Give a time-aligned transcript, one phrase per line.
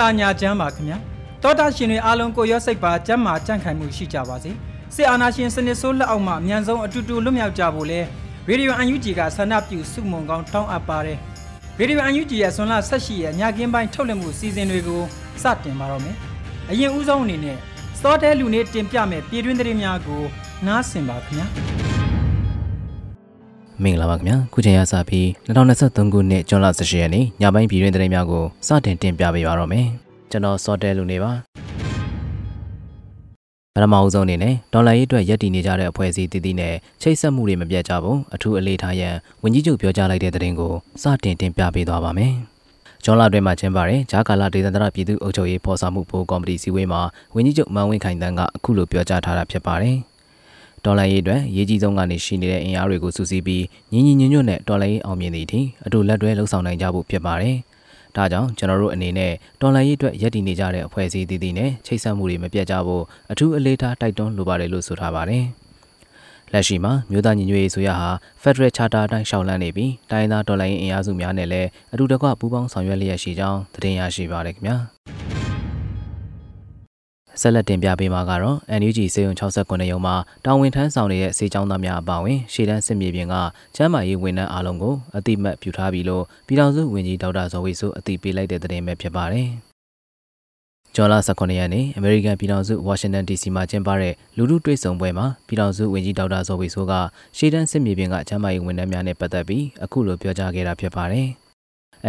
[0.00, 0.98] လာညာချမ်းပါခင်ဗျာ
[1.42, 4.50] တောတာရှင်တွေအားလုံးကိုရောစိတ်ပါကျမ်းမာကြံ့ခိုင်မှုရှိကြပါစေ
[4.94, 8.00] စစ်အာဏာရှင်စနစ်ဆိုးလက်အောက်မှာအမြန်ဆုံးအတူတူလွတ်မြောက်ကြဖို့လဲ
[8.48, 11.18] ရေဒီယိုအန်ယူဂျီကဆန္ဒပြုစုမုံကောင်းတောင်းအပ်ပါတယ်
[11.78, 15.02] ရေဒီယိုအန်ယူဂျီရဲ့ဆွန်လာဆက်ရှိရဲ့ညကင်းပိုင်းထုတ်လွှင့်မှုစီစဉ်တွေကို
[15.42, 16.16] စတင်ပါတော့မယ်
[16.70, 17.56] အရင်ဦးဆုံးအနေနဲ့
[18.00, 20.22] စောတဲလူနေတင်ပြမယ်ပြည်တွင်းသတင်းများကို
[20.66, 21.87] နားဆင်ပါခင်ဗျာ
[23.84, 29.86] မင်္ဂလာပါခင်ဗျာခုချိန်ရစပြီး2023ခုနှစ်ဇွန်လ18ရက်နေ့ညပိုင်းပြည်တွင်းသတင်းများကိုစတင်တင်ပြပေးပါတော့မယ်
[30.30, 31.32] ကျွန်တော်စောတဲလူနေပါ
[33.74, 42.32] ပထမအဦးဆုံးအနေနဲ့ဒေါ်လာရေးအတွက်ရည်တည်နေကြတဲ့အဖွဲ့အစည်းတည်တည်နဲ့ချိတ်ဆက်မှုတွေမပြတ်ကြဘူးအထူးအလေးထားရန်ဝန်ကြီးချုပ်ပြောကြားလိုက်တဲ့သတင်းကိုစတင်တင်ပြပေးသွားပါမယ်
[43.04, 47.00] ဂျွန်လာတွင်မှကျင်းပတဲ့ဂျာကာလာဒေသန္တရပြည်သူ့အုပ်ချုပ်ရေးဖော်ဆောင်မှုဘိုးကော်မတီစည်းဝေးမှာ
[47.34, 49.96] ဝန်ကြီးချုပ်မန်ဝင်းခိုင်တန်းကအခုလိုပြောကြားထားတာဖြစ်ပါတယ်။
[50.88, 57.56] ဒေါ်လာရေးအတွက်ရေးကြီးဆုံးကနေရှိနေတဲ့အင်အားတွေကိုစုစည်းပြီးညီညီညွတ်ညွတ်နဲ့ဒေါ်လာရေးအောင်မြင်သည့်အထိအတူလက်တွဲလှုပ်ဆောင်နိုင်ကြဖို့ဖြစ်ပါတယ်။
[58.16, 65.44] ဒါကြောင့်ကျွန်တော်တို့အနေနဲ့ဒေါ်လာရေးအတွက်ရည်တည်နေကြတဲ့အဖွဲ့အစည်းတည်တည်နဲ့ချိတ်ဆက်မှုတွေမပြတ်ကြဖို့အထူးအလေးထားတိုက်တွန်းလိုပါတယ်လို့ဆိုထားပါတယ်။
[66.52, 68.10] လက်ရှိမှာမြို့သားညီညွတ်ရေးဆိုရဟာ
[68.42, 74.76] Federal Charter အတိုင်းရှောက်လန်းနေပြီးတိုင်းသားဒေါ်လာရေးအင်အားစုများနဲ့လည်းအတူတကွပူးပေါင်းဆောင်ရွက်လျက်ရှိကြောင်းသတင်းရရှိပါရခင်ဗျာ။
[77.40, 83.34] ဆက်လက်တင်ပြပေးမှာကတော့ NUG စေယုံ69ရုံမှာတာဝန်ထမ်းဆောင်နေတဲ့စေချောင်းသားများအပါအဝင်ရှေ့တန်းစစ်မြေပြင်က
[83.76, 89.48] ချမ်းမာရေးဝန်ထမ်းအားလုံးကိုအတိမတ်ပြုထားပြီလို့ပြည်ထောင်စုဝန်ကြီးဒေါက်တာဇော်ဝေဆိုအသိပေးလိုက်တဲ့သတင်းပဲဖြစ်ပါတယ်။
[90.94, 96.92] ဂျွန်လာ18ရက်နေ့အမေရိကန်ပြည်ထောင်စုဝါရှင်တန် DC မှာကျင်းပတဲ့လူထုတွေ့ဆုံပွဲမှာပြည်ထောင်စုဝန်ကြီးဒေါက်တာဇော်ဝေဆိုက
[97.36, 101.28] ရှေ့တန်းစစ်မြေပြင်ကချမ်းမာရေးဝန်ထမ်းများနဲ့ပတ်သက်ပြီးအခုလိုပြောကြားခဲ့တာဖြစ်ပါတယ်။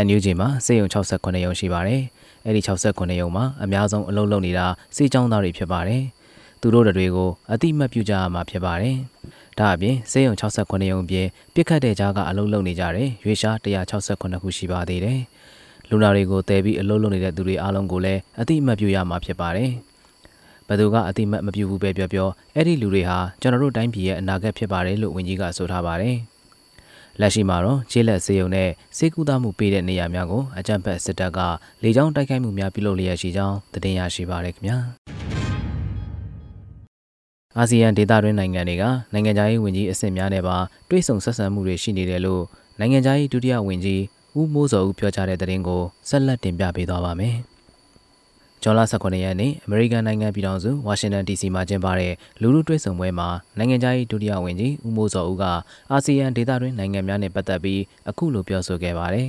[0.06, 2.02] NUG မှာစေယုံ68ရုံရှိပါတယ်။
[2.46, 6.04] အဲ့ဒီ69ရုံမှာအများဆုံးအလုပ်လုပ်နေတာစေချောင်းသားတွေဖြစ်ပါတယ်။
[6.62, 8.96] သူတို့တွေကိုအတိမတ်ပြုကြရမှာဖြစ်ပါတယ်။
[9.58, 15.20] ဒါအပြင်စေယုံ68ရုံပြင်ပြစ်ခတ်တဲ့ကြားကအလုပ်လုပ်နေကြတယ်ရွေရှား168ခုရှိပါသေးတယ်။
[15.90, 19.72] လူနာတွေကိုတည်ပြီးအလုပ်လုပ်နေတဲ့သူတွေအားလုံးကိုလည်းအတိအမှတ်ပြုရမှာဖြစ်ပါတယ်။
[20.68, 26.18] ဘယ်သူကအတိအမှတ်မပြုဘူးပဲပြောပြောအဲ့ဒီလူတွေဟာကျွန်တော်တို့တိုင်းပြည်ရဲ့အနာဂတ်ဖြစ်ပါတယ်လို့ဝန်ကြီးကဆိုထားပါတယ်။
[27.22, 31.40] လက်ရှိမှာတော့ခြေလက်စေယုံနဲ့စေကူတာမှုပေးတဲ့နေရာများကိုအကြံဖက်စစ်တပ်က
[31.84, 34.78] လေကြောင်းတိုက်ခိုက်မှုများပြုလုပ်လျက်ရှိကြောင်းသတင်းရရှိပါရခင်ဗျာ
[37.58, 40.58] အာဆီယံဒေသတွင်းနိုင်ငံတွေကနိုင်ငံခြားရေးဝန်ကြီးအဆင့်များနဲ့ပါ
[40.90, 42.44] တွဲဆုံဆက်ဆံမှုတွေရှိနေတယ်လို့
[42.80, 44.02] နိုင်ငံခြားရေးဒုတိယဝန်ကြီး
[44.38, 47.36] ဦးမိုးစောဦးပြောကြားတဲ့သတင်းကိုဆက်လက်တင်ပြပေးသွားပါမယ်။
[48.64, 55.44] ဇွန်လ18ရက်နေ့အမေရိကန်နိုင်ငံပြည်ထောင်စုဝါရှင်တန် DC မှာကျင်းပတဲ့လူလူတွေ့ဆုံပွဲမှာနိုင်ငံခြားရေးဒုတိယဝန်ကြီးဦးမိုးစောဦးက
[55.92, 59.28] အာဆီယံဒေသတွင်းနိုင်ငံများနဲ့ပတ်သက်ပြီးအခုလိုပြောဆိုခဲ့ပါတယ်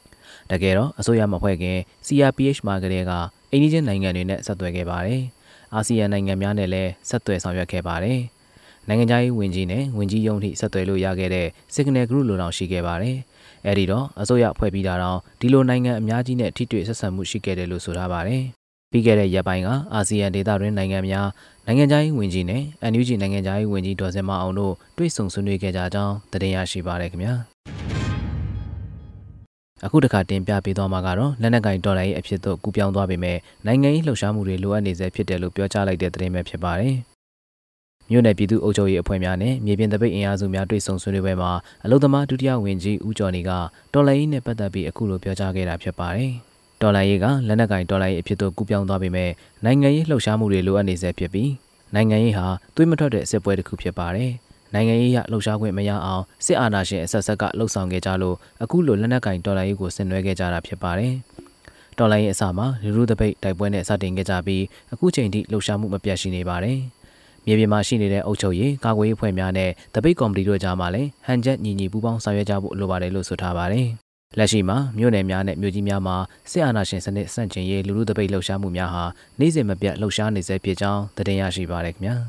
[0.50, 3.12] ။တကယ်တော့အစိုးရမဖွဲ့ခင် CRPH မှာကလေးက
[3.52, 5.22] အိန္ဒိယနိုင်ငံတွေနဲ့ဆက်သွယ်ခဲ့ပါတယ်။
[5.74, 8.20] အာဆီယံနိုင်ငံများနဲ့လည်းဆက်သွယ်ဆောင်ရွက်ခဲ့ပါတယ်။
[8.88, 13.16] နိုင်ငံခြားရေးဝန်ကြီးနဲ့ဝန်ကြီးရုံးထိဆက်သွယ်လို့ရခဲ့တဲ့ Signal Group လိုတောင်ရှိခဲ့ပါတယ်။
[13.66, 18.44] အဲဒီတော့အစိုးရဖွဲ့ပြီးတာတော့ဒီလိုနိုင်ငံအများကြီးနဲ့ထိတွေ့ဆက်ဆံမှုရှိခဲ့တယ်လို့ဆိုထားပါတယ်။
[18.90, 21.28] ပြီးခဲ့တဲ့ရက်ပိုင်းကအာဆီယံဒေသတွင်းနိုင်ငံများ
[21.66, 27.34] နိုင်ငံခြားရေးဝန်ကြီးနဲ့ NUG နိုင်ငံခြားရေးဝန်ကြီးဒေါ်စင်မအောင်တို့တွေ့ဆုံဆွေးနွေးခဲ့ကြကြောင်းသတင်းရရှိပါရခင်ဗျာ
[29.84, 36.94] အခုတခါတင်ပြပေးသွားမှာကတော့လက်နက်ကင်ဒေါ်လာရဲ့အဖြစ်သို့ကူးပြောင်းသွားပေမဲ့နိုင်ငံရေးလှုပ်ရှားမှုတွေလိုအပ်နေဆဲဖြစ်တယ်လို့ပြောကြားလိုက်တဲ့သတင်းပဲဖြစ်ပါတယ်
[38.10, 41.52] မြို့နယ်ပြည်သူ့အုပ်ချုပ်ရေးအဖွဲ့များနဲ့မြေပြင်တပိတ်အင်အားစုများတွေ့ဆုံဆွေးနွေးပွဲမှာ
[41.84, 43.50] အလုံသမားဒုတိယဝန်ကြီးဦးကျော်နေက
[43.92, 46.32] တော်လိုင်းနဲ့ပတ်သက်ပြီးအခုလိုပြောကြားခဲ့တာဖြစ်ပါတယ်။
[46.82, 49.30] ဒေါ်လာရေးကလက်နက်ကင်ဒေါ်လာရေးအဖြစ်သို့ကူးပြောင်းသွားပေမဲ့
[49.64, 51.50] နိုင်ငံရေးလှုပ်ရှားမှုတွေလိုအပ်နေဆဲဖြစ်ပြီး
[51.94, 54.30] နိုင်ငံရေးဟာသွေးမထွက်တဲ့စစ်ပွဲတစ်ခုဖြစ်ပါတယ်။
[54.74, 61.12] နိုင်ငံရေးရလှုပ်ရှားခွင့်မရအောင်စစ်အာဏာရှင်အဆက်ဆက်ကလှုပ်ဆောင်ခဲ့ကြလို့အခုလိုလက်နက်ကင်ဒေါ်လာရေးကိုဆင်နွှဲခဲ့ကြတာဖြစ်ပါတယ်။
[61.98, 64.62] ဒေါ်လာရေးအစမှာလူလူတပိတ်တိုက်ပွဲနဲ့စတင်ခဲ့ကြပြီး
[64.92, 66.78] အခုချိန်ထိလှုပ်ရှားမှုမပြတ်ရှိနေပါတယ်။
[67.46, 73.88] မမြေပြင်မှာရှိနေတဲ့အုပ်ချုပ်ရေးကာကွယ်ရေးဖွဲ့များနဲ့တပိတ်ကော်မတီတို့ကြားမှာလည်းဟန်ချက်ညီညီပူးပေါင်းဆောင်ရွက်ကြဖို့လိုပါတယ်လို့ဆိုထားပါတယ်။
[74.38, 76.16] လက်ရှိမှာမြို့နယ်များနဲ့မြို့ကြီးများမှာ
[76.50, 79.04] စစ်အာဏာရှင်စနစ်ဆန့်ကျင်ရေးလူလူတပိတ်လှုပ်ရှားမှုများဟာ
[79.40, 82.16] နေ့စဉ်မပြတ်လှုပ်ရှားနေစေဖြစ်ကြောင်းသတင်းရရှိပါရခင်ဗျာ။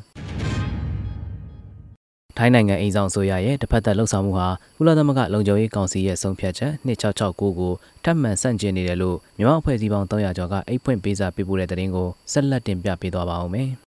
[2.38, 4.48] ထိုင်းနိုင်ငံအိမ်ဆောင်ဆိုရရဲ့တစ်ဖက်သက်လှုပ်ဆောင်မှုဟာ
[4.78, 7.74] ကုလသမဂ္ဂလုံခြုံရေးကောင်စီရဲ့ဆုံးဖြတ်ချက်2669ကို
[8.04, 13.70] ထပ်မံဆန့်ကျင်နေတယ်လို့မြန်မာအဖွဲ့အစည်းပေါင်း300ကျော်ကအိတ်ဖွင့်ပေးစာပေးပို့တဲ့သတင်းကိုဆက်လက်တင်ပြပေးသွားပါဦးမယ်။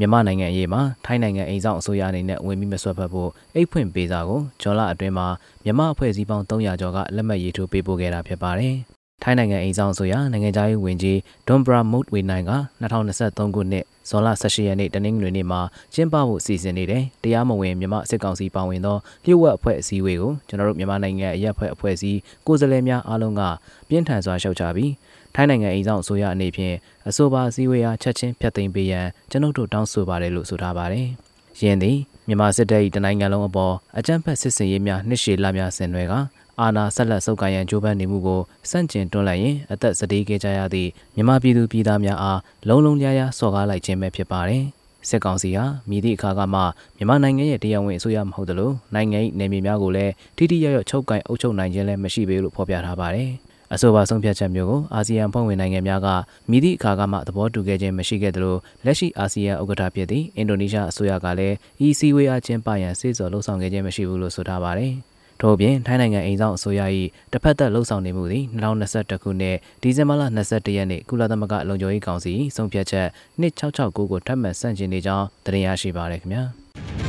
[0.00, 5.26] မြန်မာနိုင်ငံအရေးမှာထိုင်းနိုင်ငံအိမ်ဆောင်အစိုးရအနေနဲ့ဝင်ပြီးမဆွတ်ဖက်ဖို့အိတ်ဖွင့်ပေးစာကိုဂျွန်လအတွင်းမှာ
[5.64, 8.74] မြန်မာအဖွဲ့အစည်းပေါင်း300ကျော်ကလက်မှတ်ရေးထိုးပေးပို့ခဲ့တာဖြစ်ပါတယ်။
[9.22, 11.18] ထိုင်းနိုင်ငံအိမ်ဆောင်ဆိုရာနိုင်ငံသားရေးဝန်ကြီး
[11.48, 12.52] ဒွန်ဘရာမုတ်ဝေနိုင်က
[12.82, 15.60] 2023ခုနှစ်ဇွန်လ18ရက်နေ့တနင်္ဂနွေနေ့မှာ
[15.94, 23.42] ကျင်းပဖို့စီစဉ်နေတယ်တရားမဝင်မြန်မာစစ်ကောင်စီပါဝင်သောလျှို့ဝှက်အဖွဲ့အစည်းအဝေးကိုကျွန်တော်တို့မြန်မာနိုင်ငံအရက်ဖွဲ့အဖွဲ့အစည်းကိုယ်စားလှယ်များအားလုံးက
[23.88, 24.90] ပြင်းထန်စွာရှောက်ချပြီး
[25.34, 26.76] ထိုင်းနိုင်ငံအိမ်ဆောင်အစိုးရအနေဖြင့်
[27.08, 31.06] အဆိုပါစည်းဝေးအားချက်ချင်းဖျက်သိမ်းပေးရန်ကျွန်ုပ်တို့တောင်းဆိုပါတယ်လို့ဆိုထားပါတယ်။
[31.60, 31.98] ယင်းသည်
[32.28, 36.14] မြန်မာစစ်တပ်၏တနိုင်ငံလုံးအပေါ်အကြမ်းဖက်စစ်စင်ရေးများနှစ်ရှည်လများဆင်နွှဲက
[36.60, 38.40] အာဏာဆက်လက်ဆုပ်ကိုင်ရန်ကြိုးပမ်းနေမှုကို
[38.70, 44.62] စန့်ကျင်တွန်းလှန်ရင်အသက်စတေးခဲ့ကြရသည့်မြန်မာပြည်သူပြည်သားများအားလုံးလုံးလျားလျားစော်ကားလိုက်ခြင်းပဲဖြစ်ပါတယ်။
[45.08, 46.60] စစ်ကောင်စီဟာမြည်သည့်အခါကမှ
[46.96, 53.30] မြန်မာနိုင်ငံရဲ့တရားဝင်အစိုးရမဟုတ်သလိုနိုင်ငံ၏နယ်မြေများကိုလည်းထိထိရောက်ရောက်ချုပ်ကိုင်အုပ်ချုပ်နိုင်ခြင်းလည်းမရှိပေလို့ဖော်ပြထားပါတယ်။
[53.74, 56.08] အဆိုပါဆုံးဖြတ်ချက်မျိုးကိုအာဆီယံဖွဲ့ဝင်နိုင်ငံများက
[56.50, 61.54] မြည်သည့်အခါကမှသဘောတူခဲ့ခြင်းမရှိခဲ့သလိုလက်ရှိအာဆီယံဥက္ကဋ္ဌဖြစ်သည့်အင်ဒိုနီးရှားအစိုးရကလည်း
[61.86, 64.92] ဤစည်းဝေးအားကျင်းပရန်စေ့စော်လှုံ့ဆော်ခဲ့ခြင်းမရှိဘူးလို့ဆိုထားပါတယ်။
[65.40, 66.82] ထို့အပြင်ထိုင်းနိုင်ငံအိမ်ဆောင်အစိုးရ၏
[67.32, 73.08] တစ်ဖက်သက်လှုပ်ဆောင်နေမှုသည်2021ခုနှစ်ဒီဇင်ဘာလ22ရက်နေ့ကုလသမဂ္ဂလုံခြုံရေးကောင်စီဆုံးဖြတ်ချက်
[73.40, 77.03] 2669ကိုထပ်မံဆန့်ကျင်နေကြောင်းသတင်းရရှိပါရခင်ဗျာ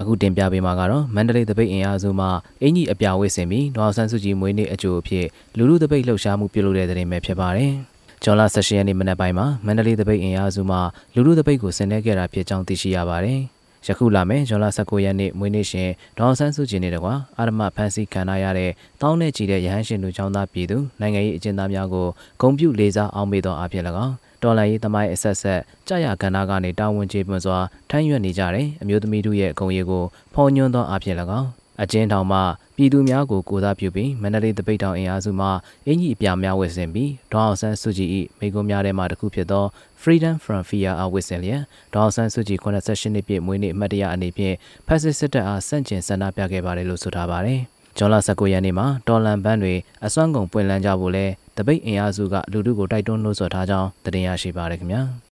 [0.00, 2.26] အခုတင်ပြပေးမှာကတော့မန္တလေးတပိတ်အင်အားစုမှ
[2.62, 7.72] အင်ကြီးအပြာဝစ်စင်ပြီးဒေါအောင်ဆန်းစုကြည်မွေးနေ့အကျိုးအဖြစ်လူလူတပိတ်လှုပ်ရှားမှုပြုလုပ်တဲ့တဲ့တင်ပဲဖြစ်ပါတယ်။
[8.22, 10.76] ဂျွန်လ16ရက်နေ့မနက်ပိုင်းမှာမန္တလေးတပိတ်အင်အားစုမှ
[11.14, 13.40] လူလူတပိတ်ကိုဆင်နွှဲခဲ့တာဖြစ်ကြောင်းသိရှိရပါတယ်။
[13.86, 22.06] ယခုလာမယ့်ဇွန်လ19ရက်နေ့မွေးနေ့ရှင်ဒေါအောင်ဆန်းစုကြည်နေတကွာအာရမဖန်စီခံရတဲ့တောင်းနဲ့ကြည်တဲ့ရဟန်းရှင်လူချောင်းသားပြည်သူနိုင်ငံရေးအကျဉ်းသားများကို
[22.40, 27.58] ဂုံပြုလေးစားအောင်ပေးသောအဖြစ်၎င်း တော်လှန်ရေးသမိုင်းအဆက်ဆက်ကြာရကဏ္ဍကနေတာဝန်ကျေပွန်စွာ
[27.90, 30.04] ထမ်းရွက်နေကြတဲ့အမျိုးသမီးတို့ရဲ့ဂုံရီကို
[30.34, 31.48] ဖော်ညွှန်းသောအဖြစ်၎င်း
[31.82, 32.38] အကျဉ်းထောင်မှ
[32.76, 35.48] ပြည်သူများကိုကိုစားပြုပြီးမန္တလေးတပိတ်တောင်အင်အားစုမှ
[35.86, 39.64] အင်ကြီးအပြာများဝစ်စင်ပြီးဒေါအောင်ဆန်းစုကြည်၏မိကုံးများထဲမှတစ်ခုဖြစ်သော
[40.02, 41.62] Freedom from Fear အားဝစ်စင်လျက်
[41.94, 44.54] ဒေါအောင်ဆန်းစုကြည်88နှစ်ပြည့်မွေးနေ့အမှတ်တရအနေဖြင့်
[44.86, 47.60] ဖက်စစ်စစ်တပ်အားဆန့်ကျင်ဆန္ဒပြခဲ့ပါတယ်လို့ဆိုထားပါတယ်။
[47.96, 49.74] ဂျွန်လ19ရက်နေ့မှာတော်လန်ဘန်းတွေ
[50.06, 51.26] အစွမ်းကုန်ပွင့်လန်းကြဖို့လဲ
[51.58, 55.02] တပိတ်အင်အားစုကလူထုကိုတိုက်တွန်းလို့ဆိုထားကြောင်းတင်ရရှိပါရခင်ဗျာ။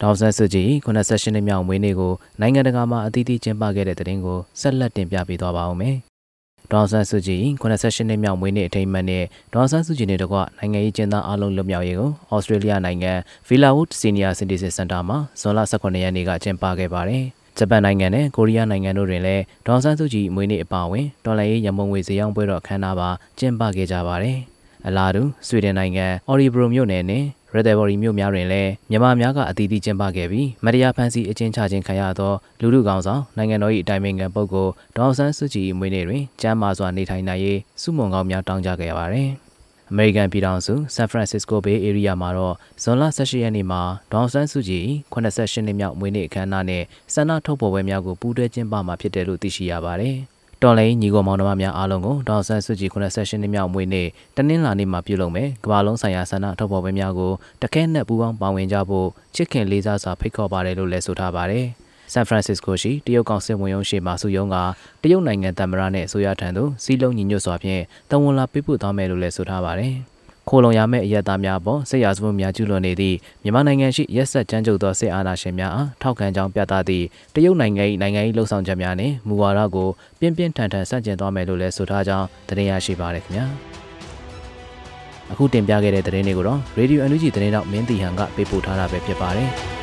[0.00, 5.96] ဒေါက်ဆန်စုကြည်88နှစ်မြောက်မွေးနေ့ကိုနိုင်ငံတကာမှာအသီးသီးကျင်းပခဲ့တဲ့တဲ့တင်ကိုဆက်လက်တင်ပြပေးသွားပါဦးမယ်။
[6.72, 13.12] ဒေါက်ဆန်စုကြည်88နှစ်မြောက်မွေးနေ့အထိမ်းအမှတ်နဲ့ဒေါက်ဆန်စုကြည်နဲ့တကွနိုင်ငံရေးကျင်းသားအလုံးလွတ်မြောက်ရေးကိုဩစတြေးလျနိုင်ငံ
[13.48, 17.24] ဗီလာဝုဒ်စီနီယာစင်တီစစ်စင်တာမှာဇွန်လ18ရက်နေ့ကကျင်းပခဲ့ပါတယ်။
[17.60, 23.08] ဂျပန်နိုင်ငံနဲ့ကိုရီးယားနိုင်ငံတို့တွင်လည်းဒေါန်ဆန်းစုကြည်မွေးနေ့အပါအဝင်တော်လှန်ရေးရမုံငွေဈေးရောင်းပွဲတော်အခမ်းအနားပါ
[23.38, 24.38] ကျင်းပခဲ့ကြပါတယ်။
[24.86, 27.24] အလားတူဆွေဒင်နိုင်ငံအော်ရီဘရိုမြို့နယ်နဲ့
[27.54, 39.49] ရဒယ်ဘော်ရီမြို့များတွင်လည်းမြန်မာများကအသီးသီးကျင်းပခဲ့ပြီးမတရားဖန်ဆီးအကျဉ်းချခြင်းခံရသောလူလူကောင်ဆောင်နိုင်ငံတော်၏အတိုင်ပင်ခံပုဂ္ဂိုလ်ဒေါအောင်ဆန်းစုကြည်၏မွေးနေ့တွင်ကျမ်းမာစွာနေထိုင်နိုင်ရေးစုမုံကောင်းများတောင်းကြခဲ့ရပါသည်
[39.92, 43.82] အမေရိကန်ပြည်ထောင်စုဆန်ဖရန်စစ္စကိုဘေးဧရိယာမှာတော့ဇွန်လ18ရက်နေ့မှာ
[44.12, 46.82] ဒေါန်ဆန်းစုကြည်88နှစ်မြောက်မွေးနေ့အခမ်းအနားနဲ့
[47.14, 50.16] ဆန္ဒထုတ်ဖော်ပွဲများကိုပူးတွဲကျင်းပမှာဖြစ်တယ်လို့သိရှိရပါတယ်။
[50.62, 61.66] တော်လိုင်းညီကိုမောင်နှမများအားလုံးကိုဒေါက်ဆန်စုကြည်88နှစ်မြောက်မွေးနေ့တနင်္လာနေ့မှာပြုလုပ်မယ်ကမ္ဘာလုံးဆိုင်ရာဆန္ဒထုတ်ဖော်ပွဲများကိုတခဲနဲ့ပူးပေါင်းပါဝင်ကြဖို့ချစ်ခင်လေးစားစွာဖိတ်ခေါ်ပါတယ်လို့လည်းဆိုထားပါတယ်
[62.12, 64.56] ဆန်ဖရန်စစ္စကိုရှိတရုတ်ကောင်စစ်ဝင်ရုံးရှိမှစုယုံက
[65.02, 69.94] တရုတ်နိုင်ငံတမရနဲ့အစိုးရထံသို့စီးလုံးညီညွတ်စွာဖြင့်တဝန်လာပေးပို့သွားမယ်လို့လည်းဆိုထားပါတယ်။
[70.48, 79.88] ခိုလုံရမယ့်အရက်သားများပေါ်စစ်ရာဇဝတ်များကျူးလွန်နေသည့်မြန်မာနိုင်ငံရှိရက်ဆက်ကြမ်းကြုတ်သောစစ်အာဏာရှင်များအားထောက်ခံကြောင်းပြသသည့်တရုတ်နိုင်ငံ၏နိုင်ငံ၏လှုပ်ဆောင်ချက်များနှင့်မူဝါဒကို
[80.20, 83.46] ပြင်းပြင်းထန်ထန်ဆန့်ကျင်သွားမယ်လို့လည်းဆိုထားကြောင်းတင်ရရှိပါရခင်ဗျာ
[85.32, 89.79] အခုတင်ပြခဲ့တဲ့သတင်းတွေကိုတော့ Radio NUG သတင်းတော့မင်းတီဟန်ကပေးပို့ထားတာပဲဖြစ်ပါတယ်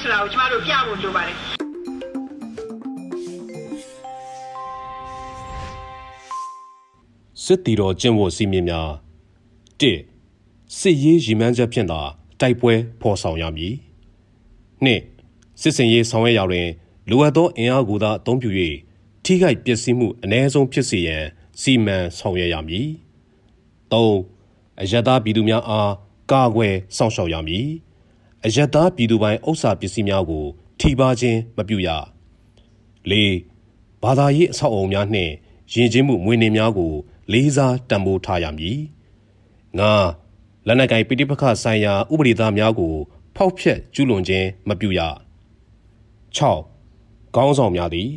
[0.00, 1.36] ဆိုတာကိုကျမတို့ပြဖို့လိုပါတယ်
[7.44, 8.88] စစ်တီတော်ကျင့်ဝတ်စည်းမျဉ်းများ
[9.80, 9.82] ၁
[10.78, 12.00] စစ်ရေးရည်မှန်းချက်ဖြင့်သာ
[12.40, 13.74] တိုက်ပွဲဖော်ဆောင်ရမည်
[14.84, 14.88] ၂
[15.60, 16.68] စစ်စင်ရေးဆောင်ရွက်ရာတွင်
[17.10, 18.50] လိုအပ်သောအင်အားကိုသာအသုံးပြု၍
[19.24, 21.24] ထိခိုက်ပျက်စီးမှုအ ਨੇ ဆုံးဖြစ်စေရန်
[21.60, 22.88] စီမံဆောင်ရွက်ရမည်
[23.92, 23.94] ၃
[24.80, 25.90] အယက်သားပြည်သူများအား
[26.32, 27.66] ကာကွယ်စောင့်ရှောက်ရမည်
[28.46, 30.44] အယက်သားပြည်သူပိုင်ဥစ္စာပစ္စည်းများကို
[30.80, 31.88] ထိပါခြင်းမပြုရ
[33.10, 33.14] ၄
[34.02, 35.32] ဘာသာရေးအဆောက်အအုံများနှင့်
[35.72, 36.92] ယဉ်ကျေးမှုမွေးနေ့များကို
[37.32, 38.78] လေးစားတံပိုးထားရမည်
[39.78, 39.80] ၅
[40.66, 42.94] လက်နက်ကိုင်ပိဋိပခဆိုင်ရာဥပဒေသားများကို
[43.36, 45.00] ဖောက်ဖျက်ကျူးလွန်ခြင်းမပြုရ
[46.36, 48.10] 6ခေါင်းဆောင်များသည်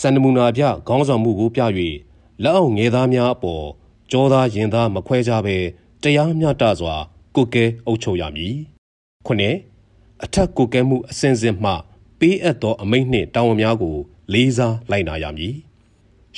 [0.00, 1.60] စန္ဒမူနာပြခေါင်းဆောင်မှုကိုပြ၍
[2.42, 3.64] လက်အောက်ငယ်သားများအပေါ်
[4.10, 5.56] ကြောသားရင်သားမခွဲကြဘဲ
[6.02, 6.94] တရားမျှတစွာ
[7.36, 8.77] ကုကဲအုပ်ချုပ်ရမည်
[9.28, 9.56] ခုနှစ်
[10.24, 11.72] အထက်ကုကဲမှုအစဉ်စဉ်မှ
[12.18, 13.96] ပေးအပ်သောအမိန့်နှင့်တာဝန်များကို
[14.32, 15.54] လေးစားလိုက်နာရမည်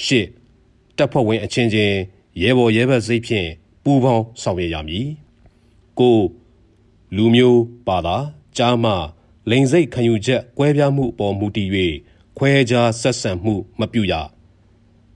[0.05, 0.27] ရှစ်
[0.97, 1.97] တပ်ဖွဲ့ဝင်အချင်းချင်း
[2.43, 3.49] ရဲဘော်ရဲဘက်စိတ်ဖြင့်
[3.85, 5.09] ပူးပေါင်းဆောင်ရွက်ရမည်
[5.99, 6.19] ကို
[7.17, 8.17] လူမျိုးပါတာ
[8.57, 8.93] ကြားမှ
[9.51, 11.69] လိန်စိတ်ခံယူချက်ကွဲပြားမှုအပေါ်မူတည်၍
[12.37, 14.15] ခွဲခြားဆက်ဆံမှုမပြုရ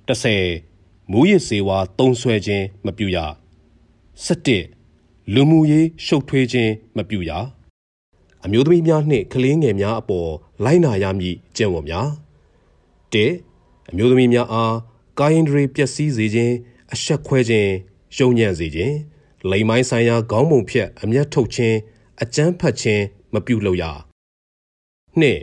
[0.09, 3.19] 30မူရစ်စေဝါတုံးဆွဲခြင်းမပြုရ
[4.25, 7.33] 17လူမှုရေးရှုပ်ထွေးခြင်းမပြုရ
[8.44, 10.30] အမျိုးသမီးများနှင့်ကလေးငယ်များအပေါ်
[10.64, 12.08] လိုက်နာရမည်ကျင့်ဝတ်များ
[13.12, 13.16] ၁
[13.90, 14.74] အမျိုးသမီးများအား
[15.18, 16.54] ကာယင်ဒရီပျက်စီးစေခြင်း
[16.92, 17.70] အဆက်ခွဲခြင်း
[18.18, 18.94] ယုံညံ့စေခြင်း
[19.50, 21.76] လိမ်မိုင်းဆိုင်ရာခေါင်းပုံဖြတ်အမျက်ထုတ်ခြင်း
[22.22, 23.02] အကြမ်းဖက်ခြင်း
[23.34, 23.84] မပြုလုပ်ရ
[25.20, 25.40] နှစ်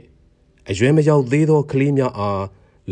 [0.70, 2.44] အရွယ်မရောက်သေးသောကလေးများအား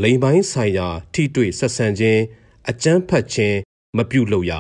[0.02, 2.22] လိမ်ပိုင်းဆိုင်ရာ ထိတွေ့ဆက်ဆံခြင်း
[2.70, 3.58] အကြမ်းဖက်ခြင်း
[3.98, 4.54] မပြုလုပ်ရ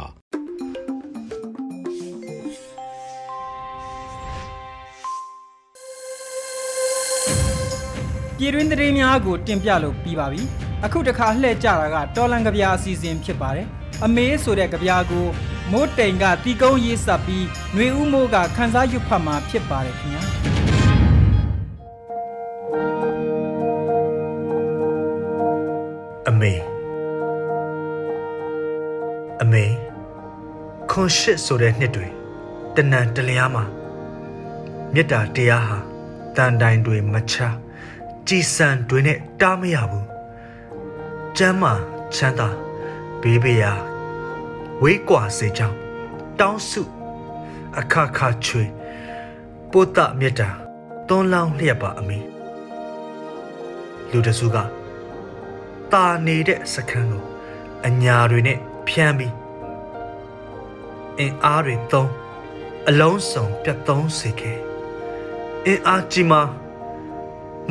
[8.42, 10.42] ပြည်တွင်းသတင်းများကိုတင်ပြလို့ပြီးပါပြီ
[10.86, 13.68] အခုတခါလှည့်ကြတာကတော်လန်ကဗျာအစီအစဉ်ဖြစ်ပါတယ်
[14.06, 15.26] အမေးဆိုတဲ့ကဗျာကို
[15.72, 20.24] မိုးတိမ်ကတီကုန်းရေးဆက်ပြီးຫນွေဦးမိုးကခန်းစားရွတ်ဖတ်မှာဖြစ်ပါတယ်ခင်ဗျာ
[26.28, 26.54] အမေ
[29.42, 29.66] အမေ
[30.92, 32.08] ခွန်ရှစ်ဆိုတဲ့နှစ်တွေ
[32.76, 33.64] တဏန်တလျားမှာ
[34.94, 35.78] မေတ္တာတရားဟာ
[36.36, 37.36] တန်တိုင်တွေမချ
[38.32, 40.08] ကြည်စံတွေနဲ့တားမရဘူး
[41.38, 41.74] ကျမ်းမာ
[42.16, 42.50] ချမ်းသာ
[43.22, 43.74] ဘေးဘေးရာ
[44.82, 45.78] ဝေးကွာစေကြောင်း
[46.40, 46.82] တောင်းစု
[47.80, 48.64] အခခချွေ
[49.72, 50.50] ပုတ္တမေတ္တာ
[51.08, 52.20] သွန်လောင်းလျက်ပါအမေ
[54.12, 54.58] လူတစုက
[55.92, 57.24] တာနေတဲ့စခန်းကို
[57.88, 58.58] အညာတွေနဲ့
[58.88, 59.34] ဖြန်းပြီး
[61.20, 62.12] အင်အားတွေသုံး
[62.90, 64.58] အလုံးစုံပြတ်သုံးစေခဲ့
[65.66, 66.50] အင်အားကြီးမား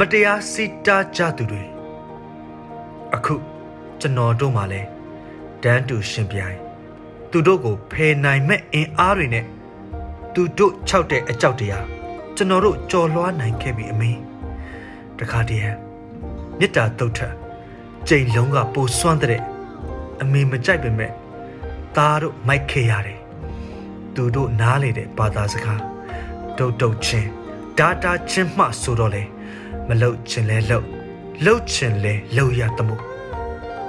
[0.00, 1.62] မတရားစီတားကြသူတွေ
[3.14, 3.34] အခု
[4.00, 4.88] ကျွန်တော်တို့မှလည်း
[5.62, 6.58] တန်းတူရှင်ပြိုင်
[7.30, 9.44] သူတို့ကိုဖယ်နိုင်မဲ့အင်အားတွေနဲ့
[10.34, 11.86] သူတို့ခြောက်တဲ့အကြောက်တရား
[12.36, 14.10] ကျွန်တော်တို့ကြော်လွှားနိုင်ခဲ့ပြီအမေ
[15.18, 15.64] တခါတည်း
[16.58, 17.20] မေတ္တာတုတ်ထ
[18.08, 19.42] ကြိမ်လုံးကပိုစွန့်တဲ့
[20.22, 21.12] အမေမကြိုက်ပေမဲ့
[21.96, 23.20] သားတို့မိုက်ခဲ့ရတယ်
[24.14, 25.80] သူတို့နားလေတဲ့ဘာသာစကား
[26.58, 27.28] ဒုတ်တုတ်ချင်း
[27.78, 29.24] ဒါတာချင်းမှဆိုတော့လေ
[29.88, 30.86] မလုတ်ချင်လဲလုတ်
[31.44, 32.96] လုတ်ချင်လဲလုတ်ရတမှု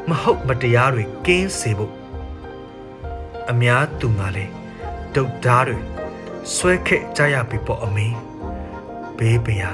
[0.10, 1.94] မဟုတ်မတရားတွေကင်းစေဖို့
[3.52, 4.46] အများသူငါလဲ
[5.16, 5.78] ဒုတ်ဓားတွေ
[6.54, 8.08] ဆွဲခက်ကြရပြီပေါ့အမေ
[9.18, 9.72] ဘေးပရာ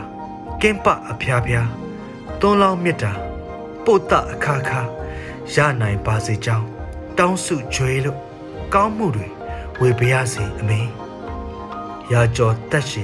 [0.61, 1.69] ကင်းပအဖျားဖျား
[2.39, 3.11] သွန်းလောင်းမြတ်တာ
[3.85, 4.81] ပို့တအခါခါ
[5.53, 6.65] ရနိုင်ပါစေကြောင်း
[7.17, 8.19] တောင်းစုကြွေလို့
[8.73, 9.27] ကောင်းမှုတွေ
[9.79, 10.81] ဝေပါရစေအမေ
[12.11, 13.03] ရာကျော်တက်ရှိ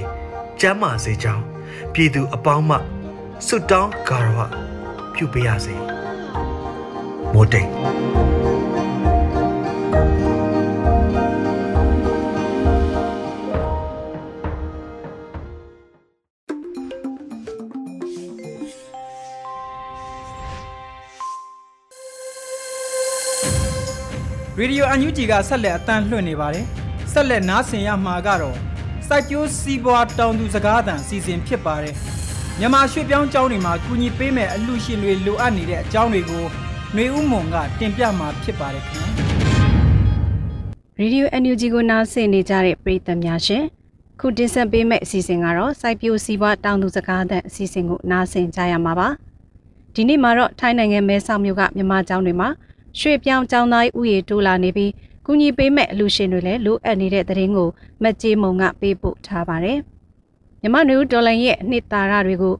[0.59, 1.43] ကျမ်းမာစေကြောင်း
[1.93, 2.77] ပြည်သူအပေါင်းမှ
[3.48, 4.39] ဆုတောင်းဂါရဝ
[5.13, 5.75] ပြုပေးရစေ
[7.33, 7.69] မိုးတိမ်
[24.57, 26.65] ရေဒီယိုအန်ယူဂျီကဆက်လက်အတန်းလွှင့်နေပါတယ်
[27.13, 28.57] ဆက်လက်နားဆင်ရမှာကတော့
[29.07, 31.95] စိုက်ပျိုးစီးပွားတောင်သူစကားသံအစီအစဉ်ဖြစ်ပါတယ်
[32.60, 36.43] မြန်မာရွှေ့ပြောင်းကျောင်းတွေမှာကူညီပေးမဲ့အလှရှင်တွေလိုအပ်နေတဲ့အကြောင်းတွေကို
[36.93, 39.05] ຫນွေဦးမွန်ကတင်ပြမှာဖြစ်ပါတယ်ခင်
[40.98, 43.63] ဗျာရေဒီယို NUG ကိုနားဆင်နေကြတဲ့ပရိသတ်များရှင်
[44.20, 49.08] ခုတင်ဆက်ပေးမယ့်အစီအစဉ်ကတော့စိုက်ပျိုးစီးပွားတောင်သူစကားသံအစီအစဉ်ကိုနားဆင်ကြရမှာပါ
[49.96, 52.50] ဒီနေ့မှာတော့ထိုင်းနိုင်ငံမဲဆောက်မြို့ကမြန်မာကျောင်းတွေမှာ
[53.00, 54.91] ရွှေပြောင်းကျောင်းသားဥယေတိုးလာနေပြီး
[55.25, 57.70] ကူညီပေးမဲ့အလူရှင်တွေလည်းလိုအပ်နေတဲ့သတင်းကို
[58.01, 59.79] မက်ကြီးမုံကပေးပို့ထားပါတယ်။
[60.61, 62.55] မြမနွေဦးဒေါ်လာရဲ့အနှစ်သာရတွေကို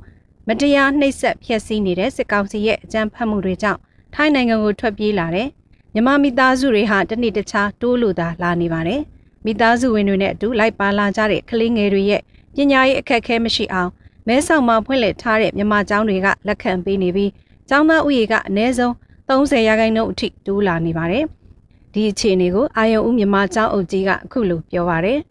[0.48, 3.79] မတရားနှိပ်စက်ဖျက်ဆီးနေတဲ့စစ်ကောင်စီရဲ့အကြမ်းဖက်မှုတွေကြောင့်
[4.13, 5.48] ထိုင်းနိုင်ငံကိုထွက်ပြေးလာတဲ့
[5.93, 9.01] မြမမိသားစုတွေဟာတနေ့တခြားတိုးလို့သာလာနေပါတယ်။
[9.46, 12.22] မိသားစုဝင်တွေနဲ့အတူလိုက်ပါလာကြတဲ့ကလေးငယ်တွေရဲ့
[12.55, 13.89] ပညာရေးအခက်အခဲမရှိအောင်
[14.27, 17.31] မဲဆောက်မှာဖွင့်လှစ်ထားတဲ့မြမကျောင်းတွေကလက်ခံပေးနေပြီး
[17.70, 18.93] ကျောင်းသားဥယေကအနည်းဆုံး
[19.27, 21.24] 30ရာခိုင်နှုန်းအထိတိုးလာနေပါတယ်။
[21.93, 25.20] ဒီအခြေအနေကိုအာယုံဦးမြမကျောင်းအုပ်ကြီးကအခုလိုပြောပါတယ်။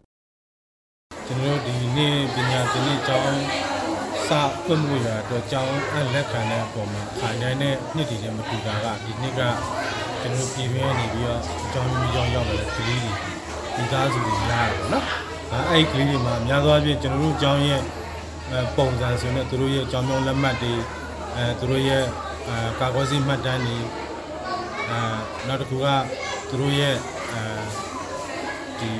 [1.31, 3.41] ကျွန်တော်တို့ဒီနေ့ပညာသင်တဲ့ကျောင်း
[4.27, 9.41] စစာပွင့်မှုရတော့ကြောင်းအလက်ခံတဲ့အပေါ်မှာခိုင်တိုင်းတဲ့နှစ်တည်တဲ့မတူတာကဒီနှစ်က
[10.21, 13.13] ကျွန်တော်ပြည်တွင်းနေပြီးတော့အကြောင်းမျိုးကြောင်းရောက်လာတဲ့ကလေးတွေ
[13.75, 15.05] ဒီသားစုတွေများတယ်ပေါ့နော်
[15.51, 17.81] အဲအဲ့ဒီကလေးတွေမှာအများသောအားဖြင့်ကျွန်တော်တို့အကြောင်းရဲ့
[18.77, 20.73] ပုံစံဆိုနေသူတို့ရဲ့အကြောင်းမျိုးလက်မှတ်တွေ
[21.35, 22.03] အဲသူတို့ရဲ့
[22.47, 23.77] အဲကာကွယ်စီမှတ်တမ်းတွေ
[24.89, 24.99] အဲ
[25.47, 25.87] နောက်တစ်ခုက
[26.49, 26.95] သူတို့ရဲ့
[27.33, 27.41] အဲ
[28.81, 28.91] ဒီ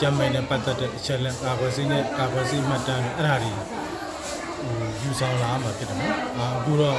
[0.00, 3.52] ကြမ်းမိုင်နဲ့ပတ်သက်တဲ့အချက်လက်ကာကွယ်စီနဲ့ကာကွယ်စီမှတ်တမ်းတွေအဲ့ဒါတွေ
[5.02, 6.14] ယူဆောင်လာမှာဖြစ်တယ်နော်
[6.56, 6.98] အခုတော့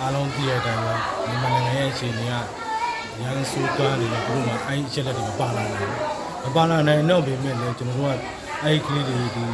[0.00, 2.34] အားလုံးသိရတဲ့အတိုင်းမြန်မာနိုင်ငံရဲ့အခြေအနေက
[3.20, 5.90] ရန်စူးတွားနေတဲ့ဘုရားအဲ့အချက်လက်တွေမပါလာနိုင်
[6.42, 8.18] ဘူးမပါလာနိုင်တော့ပေမဲ့လည်းကျွန်တော်တို့က
[8.64, 9.44] အဲ့ဒီကလေးတွေဒီ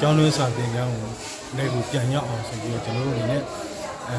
[0.00, 1.08] ကျောင်းတွင်းစာသင်ကျောင်းကို
[1.56, 3.42] လည်းကိုပြန်ရောက်အောင်ဆိုပြီးတော့ကျွန်တော်တို့အနေနဲ့
[4.08, 4.16] အဲ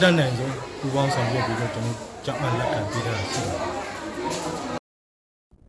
[0.00, 4.71] တက်နိုင်ဆုံးပူပေါင်းဆောင်ရွက်ပြီးတော့ကျွန်တော်ကြောက်အပ်လက်ခံပေးတာရှိပါတယ်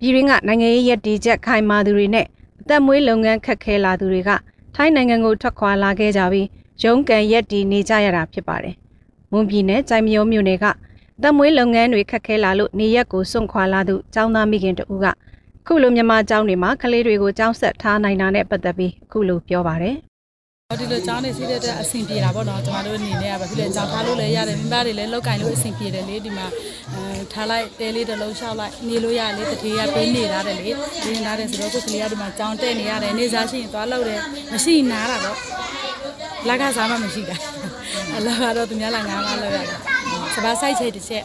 [0.03, 2.25] ပြည်ရင်းကနိုင်ငံရေးရည်တည်ချက်ခိုင်မာသူတွေနဲ့
[2.61, 4.31] အသက်မွေးလုပ်ငန်းခက်ခဲလာသူတွေက
[4.75, 6.47] ထိုင်းနိုင်ငံကိုထွက်ခွာလာခဲ့ကြပြီး
[6.83, 8.75] ရုံးကန်ရက်တည်နေကြရတာဖြစ်ပါတယ်။
[9.31, 10.65] မွန်ပြည်နယ်ကြိုင်မယောမြို့နယ်က
[11.21, 15.05] သက်မွေးလုပ်ငန်းတွေခက်ခဲလာလို့နေရက်ကိုစွန့်ခွာလာသူចောင်းသားမိခင်တူက
[15.67, 19.95] ခုလိုမြန်မာကျောင်းတွေမှာကလေးတွေကိုကျောင်းဆက်ထားနိုင်တာနဲ့ပတ်သက်ပြီးအခုလိုပြောပါတယ်
[20.79, 26.47] ဒီလိုကျောင်းနေစီးတဲ့အဆင်ပြေတာပေါ့နော်ကျွန်တော်တို့အနေနဲ့ကဘာဖြစ်လဲကျောင်းထားလို့လည်းရတယ်မိဘတွေလည်းလောက်ကင်လို့အဆင်ပြေတယ်လေဒီမှာ
[26.93, 30.69] အဲထားလိုက်တဲလေးတစ်လုံးလျှောက်လိုက်နေလို့ရလေတတိယပေးနေရတယ်လေ
[31.05, 34.19] နေထားတယ်ဆိုတော့ကိုယ်ကလေးကဒီမှာကျောင်းတက်နေရတယ်နေစားရှိရင်သွားလို့တယ်
[34.53, 35.37] မရှိနားတာတော့
[36.47, 37.37] လက်ကစားမှမရှိတာ
[38.17, 39.67] အလောကတော့သူများလာငားမှလောက်ရတယ်
[40.35, 41.23] စပါးဆိုင်ချေတစ်ချက်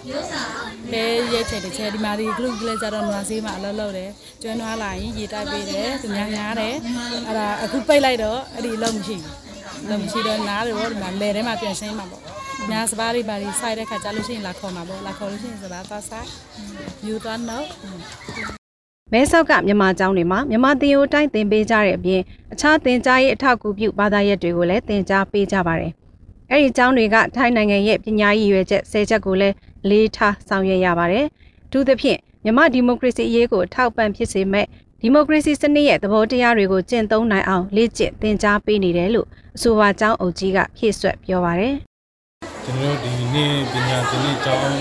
[0.92, 4.10] ပဲရဲချေတစ်ချက်ဒီမှာဒီကလုကလေးကြတော့နွားဆေးမှာအလောက်လောက်တယ်
[4.42, 6.74] ကျွမ်းနွားလာရင်ရေတိုက်ပေးတယ်သူများငားတယ်
[7.26, 9.37] အဲ့ဒါအခုပိတ်လိုက်တော့အဲ့ဒီလုံးမရှိဘူး
[9.88, 12.22] လုံးမရှိတော့နားတယ်ပေါ့ဒီမှာလဲထဲမှာပြန်ရှင်းမှာပေါ့
[12.70, 16.28] ညာစပါးတွေပါဒီစိုက်တဲ့ခါကျလို့ရှိရင်လာခေါ်မှာပေါ့လာခေါ်လို့ရှိရင်စပါးသွားဆိုင်
[17.06, 17.64] ယူသွားတော့
[19.12, 22.20] မဲဆောက်ကမြန်မာကျောင်းတွေမှာမြန်မာသင်ရိုးတိုင်းသင်ပေးကြတဲ့အပြင်
[22.52, 25.92] အခြားသင်ကြားရေးအထောက်အကူပြုဘာသာရပ်တွေကိုလည်းသင်ကြားပေးကြပါတယ်။
[26.50, 29.54] အဲဒီကျောင်းတွေကထိုင်းနိုင်ငံရဲ့ပညာရေးရွယ်ချက်၁၀ချက်ကိုလည်း
[29.90, 31.26] လေးထားဆောင်ရွက်ရပါတယ်။
[31.70, 34.66] သူသဖြင့်မြန်မာဒီမိုကရေစီအရေးကိုထောက်ပံ့ဖြစ်စေမဲ့
[35.02, 41.74] ဒီမိုကရေစီစနစ်ရဲ့သဘောတရားတွေကိုကျင့်သုံးနိုင်အောင်လေ့ကျင့်သင်ကြားပေးနေတယ်လို့အဆိုပါကျောင်းအုပ်ကြီးကဖြည့်ဆွတ်ပြောပါတယ်။
[42.64, 44.80] ကျွန်တော်တို့ဒီနေ့ပညာသင်တဲ့ကျောင်း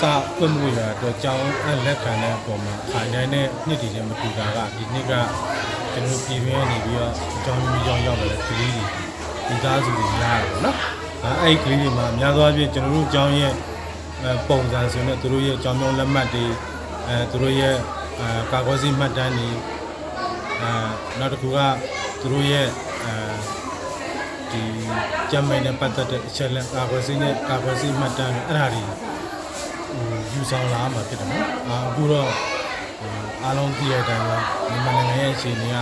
[0.00, 5.12] စာပွင့်မှုရတော့ကျောင်းအလက်ခံတဲ့အပေါ်မှာခိုင်တိုင်းတဲ့နှစ်တည်တဲ့မတူတာကဒီနှစ်က
[5.92, 7.12] ကျွန်တော်ပြည်တွင်းနေပြီးတော့
[7.44, 8.84] ကျောင်းမျိုးကျောင်းရောက်လာတဲ့ကလေးတွေ
[9.48, 10.76] ဒီသားစုတွေများတယ်ပေါ့နော်
[11.24, 13.52] အဲအဲ့ဒီကလေးတွေမှာအများသောအားဖြင့်ကျွန်တော်တို့ကျောင်းရဲ့
[14.48, 16.44] ပုံစံဆိုနေသူတို့ရဲ့ကျောင်းမျိုးလက်မှတ်တွေ
[17.08, 17.76] အဲသူတို့ရဲ့
[18.20, 19.48] အဲကာကွယ်စီမှတ်တမ်းတွေ
[20.62, 20.72] အဲ
[21.18, 21.58] နောက်တစ်ခုက
[22.20, 22.66] သူတို့ရဲ့
[23.04, 23.14] အဲ
[24.50, 24.62] ဒီ
[25.30, 28.82] ကျမ်းမိုင်နဲ့ပတ်သက်တဲ့အချက်လက်ကာကွယ်စီနဲ့ကာကွယ်စီမှတ်တမ်းတွေအဲ့ဒါတွေ
[30.32, 31.46] ယူဆောင်လာမှာဖြစ်တယ်နော်
[31.88, 32.30] အခုတော့
[33.42, 35.76] အားလုံးသိရတဲ့အတိုင်းမြန်မာနိုင်ငံရဲ့အခြေအနေက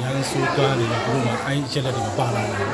[0.00, 2.70] ရန်စူးတွားနေတဲ့ဘုရားအဲ့အချက်လက်တွေမပါလာနိုင်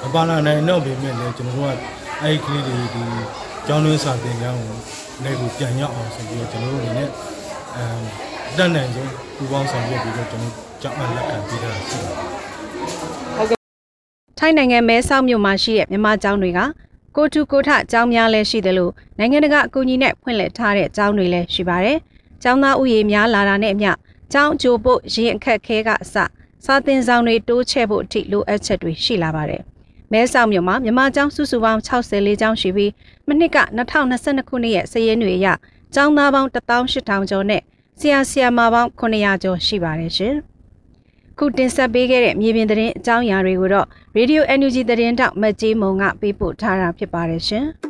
[0.00, 1.78] ဘူးမပါလာနိုင်တော့ပေမဲ့လည်းကျွန်တော်တို့က
[2.22, 3.02] အဲ့ဒီကလေးတွေဒီ
[3.66, 4.76] ကျောင်းတွင်းစာသင်ကျောင်းကို
[5.24, 7.08] လည်းကိုပြန်ရောက်အောင်ဆိုပြီးတော့ကျွန်တော်တို့အနေနဲ့
[7.76, 7.84] အဲ
[8.56, 12.12] တက်နိုင်ဆုံးပူပေါင်းဆောင်ရွက်ပြီးတော့ကျွန်တော်ကြောက်အပ်လက်ခံပေးတာရှိပါ
[13.48, 13.58] တယ်
[14.38, 16.60] ထိုင်းနိုင်ငံမဲဆောက်မြို့မှာရှိတဲ့မြန်မာကျောင်းတွေက
[17.16, 21.98] ကိုတူကိုထကျောင်းများလည်းရှိတယ်လို့နိုင်ငံတကာအကူအညီနဲ့ဖွင့်လှစ်ထားတဲ့ကျောင်းတွေလည်းရှိပါတယ်။
[22.42, 23.92] ကျောင်းသားဥယေများလာတာနဲ့အမျှ
[24.32, 26.14] ကျောင်းအကျိုးဖို့ရင်အခက်ခဲကအစ
[26.64, 29.62] စာသင်ဆောင်တွေတိုးချဲ့ဖို့အထိလိုအပ်ချက်တွေရှိလာပါတယ်။
[30.12, 32.92] မဲဆောက်မြို့မှာမြန်မာကျောင်းစုစုပေါင်း64ကျောင်းရှိပြီး
[33.28, 33.58] မနှစ်က
[34.04, 35.48] 2022ခုနှစ်ရဲ့စာရင်းတွေအရ
[35.94, 37.62] ကျောင်းသားပေါင်း18000ကျော်နဲ့
[38.00, 40.34] ဆရာဆရာမပေါင်း900ကျော်ရှိပါတယ်ရှင်။
[41.38, 47.64] ခုတင်ဆက်ပေးခဲ့တဲ့မြေပြင်သတင်းအကြောင်းအရာတွေကိုတော့ Radio NUG သတင်းတောက်မကြီးမုံကပေးပို့ထားတာဖြစ်ပါတယ်ရှင်။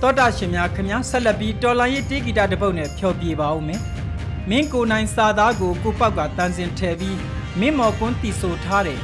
[0.00, 3.80] တောတာရှင်များခင်ဗျာဆက်လက်ပြီးတော်လိုင်းရေးတေးဂီတာတစ်ပုတ်နဲ့ဖျော်ပြပါဦးမယ်။
[4.50, 7.18] မင်းကိုနိုင်စာသားကိုကိုပောက်ကတန်းစင်ထဲပြီး
[7.60, 9.00] မင်းမော်ကွန်းတီဆိုထားတဲ့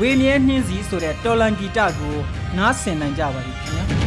[0.00, 2.16] ဝေမြဲနှင်းစီဆိုတဲ့တော်လန်ဂီတကို
[2.56, 3.84] နားဆင်နိုင်ကြပါပြီခင်ဗျာ။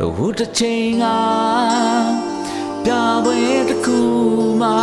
[0.00, 1.04] ဟိုတစ်ချိန်က
[2.84, 2.90] ပြ
[3.24, 3.98] ပွဲတစ်ခု
[4.60, 4.78] မှာ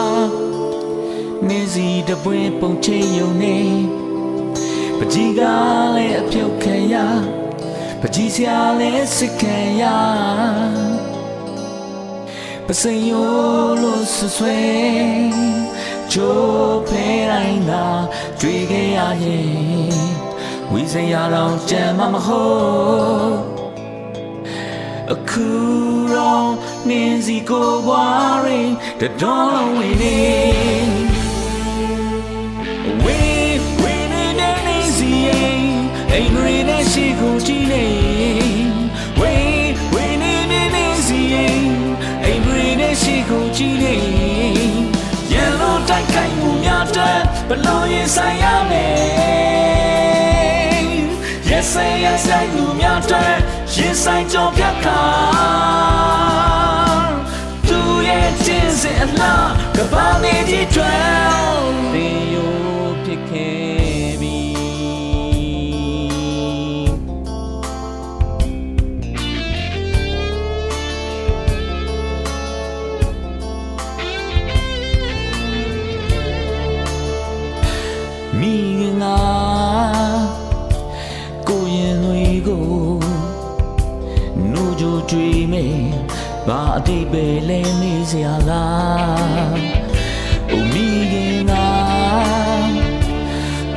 [1.47, 3.58] နေစီတပွင့်ပုံချင်းယုံနေ
[4.97, 5.41] ပကြီးက
[5.95, 6.95] လည်းအပြုတ်ခံရ
[8.01, 9.84] ပကြီးစရာလည်းစစ်ခံရ
[12.67, 13.32] ပစင်ယော
[13.82, 14.60] လို့ဆွဆွဲ
[16.12, 17.86] ချိုးဖဲတိုင်းသာ
[18.39, 19.97] တွေ့ခဲ့ရရင်
[20.71, 22.43] ဝီစရာတော့ကြံမမဟု
[23.53, 23.57] တ်
[25.13, 25.48] အခု
[26.13, 26.52] တော့
[26.89, 30.20] နင်းစီကိုဘွားရင်တတော်လုံးဝင်နေ
[33.04, 35.63] ဝေးဝေးနေနေနေစီရင်
[36.13, 37.86] အိမ်ရီနဲ့ရှိကိုကြည့်နေ
[39.20, 41.63] ဝေးဝေးနေနေနေစီရင်
[42.26, 43.96] အိမ်ရီနဲ့ရှိကိုကြည့်နေ
[45.32, 49.66] ရန်လို့တိုက်ခိုက်မှုများတဲ့ဘလို့ရင်ဆိုင်ရမယ်
[51.67, 53.34] Yes yes I လူများတဲ့
[53.73, 55.01] ရင်ဆိုင်ကြောပြတ်ခါ
[57.67, 61.08] သူရဲ့ချင်းစင်အလားကဘာနေဒီတွယ်
[61.93, 62.77] တေယို
[86.47, 89.57] ဘာအတိတ်ပဲလဲနေစရာလား
[90.51, 91.67] အိုမိခင်ငါ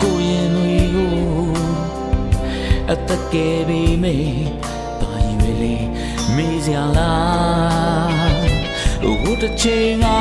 [0.01, 1.17] ကိုရင်တွေကို
[2.91, 4.41] အတက်ကယ်ပေးမယ်
[5.01, 5.89] ဘာရွယ်လေး
[6.37, 8.41] မေးစရာလား
[9.03, 10.21] ဟိုတစ်ချိန်ငါ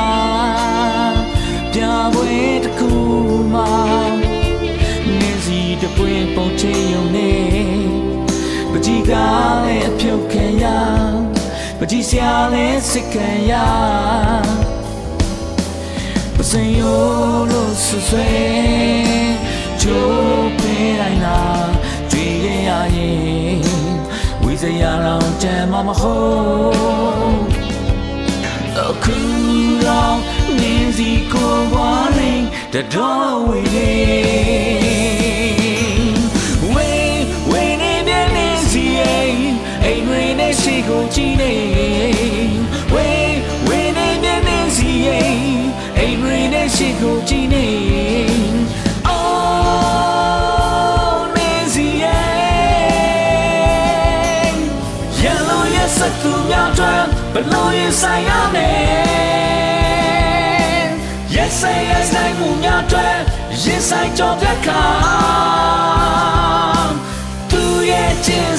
[1.72, 1.80] ပြ
[2.14, 2.32] ပွဲ
[2.64, 3.29] တစ်ခု
[12.08, 13.52] စရာလည်းစစ်ခံရ
[16.36, 17.04] ပစင်ယော
[17.50, 18.28] လို့ဆွဆွဲ
[19.80, 21.40] ချိုးပေးတိုင်းလာ
[22.10, 22.34] တွေ့
[22.68, 23.60] ရရင်
[24.42, 27.40] ဝိဇရာတော့ကြမ်းမမဟုတ်
[28.78, 29.16] အခု
[29.86, 30.18] တော့
[30.60, 34.79] နင်းစီကိုဘွားရင်းတတော်ဝေးနေဝေး
[40.90, 41.54] ကိုကြည့်နေ
[42.92, 45.60] ဝေးဝေးနေပြန်နေစီအိမ်
[45.96, 47.66] ရင်းနဲ့ရှိကိုကြည့်နေ
[49.08, 52.20] အော်နေစီအိ
[54.44, 54.58] မ်
[55.22, 60.86] Yellow yes သူများတို့ဘလို့ရင်ဆိုင်ရမယ်
[61.34, 61.58] Yes
[61.90, 62.50] yes နိုင်မှု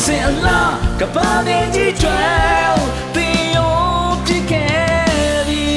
[0.06, 2.20] စင်အလားကဘာနေကြီးတွေ
[3.16, 3.76] တင်ယော
[4.26, 5.70] ပြခဲ့ပြီ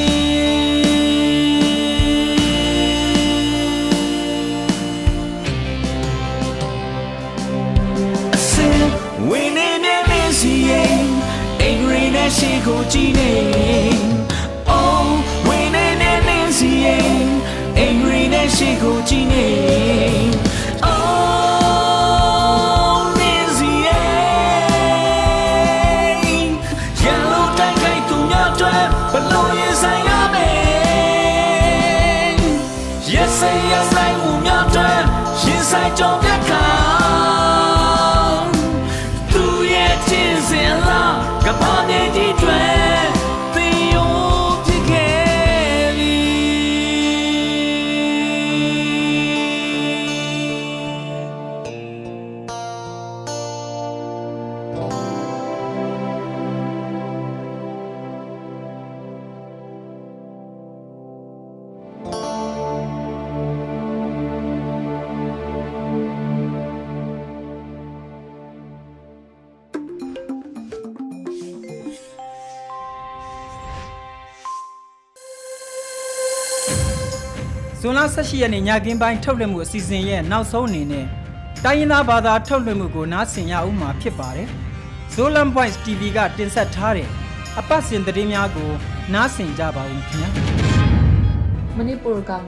[8.34, 8.82] အစင်
[9.28, 11.02] ဝင်းနေမြဲမြဲစီရင်
[11.62, 13.32] အင်္ဂရိနဲ့ရှိကိုကြည့်နေ
[14.70, 15.08] Oh
[15.46, 17.18] ဝင်းနေမြဲမြဲစီရင်
[17.78, 20.13] အင်္ဂရိနဲ့ရှိကိုကြည့်နေ
[35.96, 36.23] ရ
[78.14, 81.06] 18ရက်နေ့ညကင်းပိုင်းထုတ်လွှင့်မှုအစီအစဉ်ရဲ့နောက်ဆုံးအနေနဲ့
[81.64, 84.48] တိုင်းရင်းသားဘာသာထုတ်လွှင့်မှုကိုနားဆင်ရဦးမှာဖြစ်ပါတယ်။
[85.14, 87.08] Zolan Voice TV ကတင်ဆက်ထားတဲ့
[87.58, 88.70] အပတ်စဉ်သတင်းများကို
[89.14, 90.28] နားဆင်ကြပါဦးခင်ဗျာ
[91.76, 92.44] Manipur kam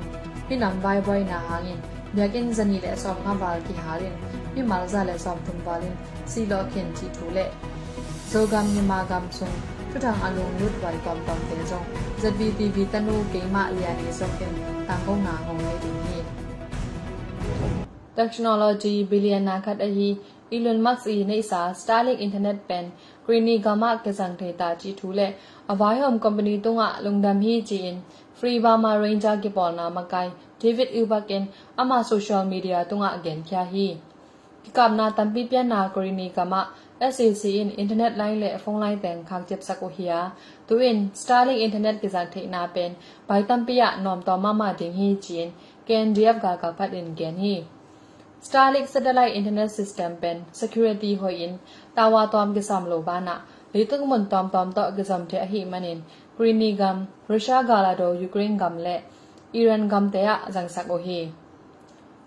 [0.48, 1.78] hinam vai vai na hangin
[2.14, 4.14] byakin zani le som nga bal ki harin
[4.54, 5.94] mi malza le som tum balin
[6.32, 7.46] si lo ken chi thu le
[8.32, 9.56] zogam ni ma gam sung
[9.96, 11.84] thutang alung lut vai pam pam te jong
[12.20, 14.52] ZVTV tanu ke ma ya ni som ken
[14.88, 16.18] tang gong na hong le di ni
[18.18, 20.08] technology billionaire khat a hi
[20.56, 22.92] Elon Musk i nei sa Starlink internet pen
[23.24, 25.28] Greeny Gama ke sang the ta chi thu le
[25.72, 27.96] avai home company tonga lungdam hi chi in
[28.38, 30.28] Free Burma Ranger ki pol na makai
[30.60, 33.88] David Ubaken ama social media tonga again kya hi
[34.64, 36.60] kikap na tampi pian na korini kama
[37.00, 40.32] SAC in internet line le phone line teng khak jep sako hiya
[40.68, 42.96] tu in starlink internet ki zak thei na pen
[43.28, 45.52] bai tampi ya nom to mama ding hi chin
[45.86, 47.56] ken df ga ka phat in gen hi
[48.46, 51.52] Starlink satellite internet system pen security hoin
[51.96, 53.36] tawa tom ke sam lo bana
[53.74, 56.00] litung mon tom tom to ke sam the hi manin
[56.36, 58.96] Greeny gam Russia gala do Ukraine gam le
[59.52, 61.20] Iran gam te ya jang sak o hi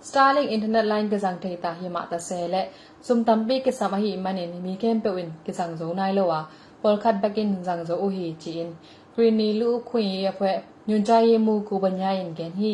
[0.02, 2.62] Starlink internet line ke jang the ta hi ma ta se le
[3.02, 6.12] sum tam bi ke sam hi manin mi kem pe win ke jang zo nai
[6.14, 6.46] lo wa
[6.82, 8.78] pol khat bakin jang zo o hi chin
[9.16, 10.52] Greeny lu khwin ye phwe
[10.88, 12.74] nyun cha ye mu ku banya yin gen hi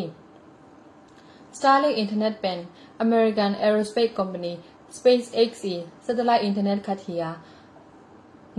[1.57, 2.67] Starlink Internet Pen
[2.99, 4.59] American Aerospace Company
[4.91, 5.51] SpaceX
[6.05, 7.29] satellite internet khathia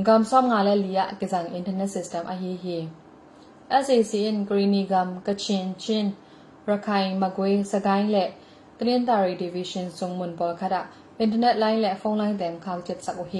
[0.08, 2.78] gam som nga le liya kezang internet system a hi hi
[3.84, 6.16] SAC in Greeny gam Kachin Chin
[6.66, 8.45] Rakhine Magwe Sagai le Trin
[9.07, 10.81] Tari Division Songmun Pol Khada
[11.23, 13.35] internet line และ phone line แต่งข่าวเจ็ดสักโอเฮ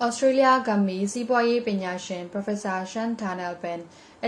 [0.00, 3.80] ออสเตรเลียกัมมีစီးပွားရေးပညာရှင် Professor Shan Tanel Ben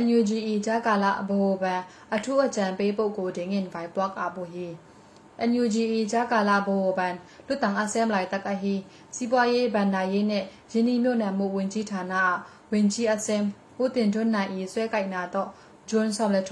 [0.05, 1.83] NUGE ဂျာကာလာဘိုဘန်
[2.14, 4.68] အထူးအကြံပေးပုဂ္ဂိုလ်ဒင်းငင် Vibe Blog အဘူဟီ
[5.51, 7.14] NUGE ဂျာကာလာဘိုဘန်
[7.47, 8.75] လူတန်အဆမ်လိုက်တကဟီ
[9.16, 12.14] စီးပွားရေးဗန်နာရေးနဲ့ယင်းဒီမြို့နယ်မှုဝင်ကြီးဌာန
[12.73, 13.42] ဝင်ကြီးအဆမ်
[13.83, 15.49] ဦးတင်ထွန်းနိုင်ဤဆွဲကိုက်နာတော့
[15.90, 16.45] ဂျွန်ဆောမ်လက်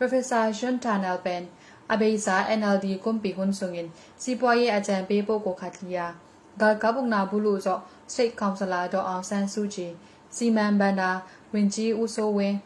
[0.00, 1.44] Professor John Tanalpen
[1.88, 6.14] abeiza NLD kumpi hun sungin sipoye ajan pe po ko khatlia
[6.58, 7.74] ga ka buk na bulu zo
[8.08, 9.92] state councilor ဒေါ်အောင်ဆန်းစုကြည်
[10.36, 11.10] စီမံဘဏ္ဍာ
[11.54, 12.56] ဝန်ကြီးဦးစိုးဝင်း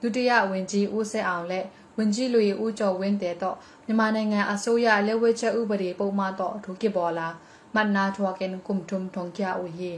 [0.00, 1.66] ဒုတိယဝန်ကြီးဦးဆက်အောင်လက်
[1.98, 7.28] ဝန်ကြီးလူရီဦးကျော်ဝင်းတဲ့တော့မြန်မာနိုင်ငံအစိုးရလက်ဝဲချက်ဥပဒေပုံမှန်တော့ဒုကိပေါ်လာ
[7.74, 9.92] မနာထွားကင်ကုမ်ထုံထုံကြဝီ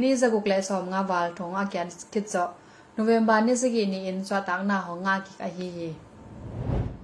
[0.00, 2.52] နေဇဂုကလဲဆောင်ငါဝါလထုံအကန်ကစ်ဇော့
[2.96, 5.90] november ni sigi ni in swa tang na ho nga ki a hi hi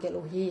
[0.00, 0.48] gel u hi